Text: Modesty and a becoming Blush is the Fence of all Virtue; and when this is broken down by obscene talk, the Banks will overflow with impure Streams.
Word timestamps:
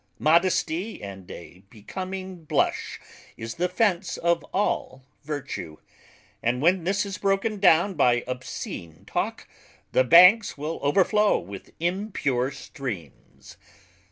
Modesty 0.17 1.03
and 1.03 1.29
a 1.29 1.59
becoming 1.69 2.43
Blush 2.45 2.99
is 3.37 3.53
the 3.61 3.69
Fence 3.69 4.17
of 4.17 4.43
all 4.45 5.03
Virtue; 5.25 5.77
and 6.41 6.59
when 6.59 6.85
this 6.85 7.05
is 7.05 7.19
broken 7.19 7.59
down 7.59 7.93
by 7.93 8.23
obscene 8.25 9.05
talk, 9.05 9.47
the 9.91 10.03
Banks 10.03 10.57
will 10.57 10.79
overflow 10.81 11.37
with 11.37 11.71
impure 11.79 12.49
Streams. 12.49 13.57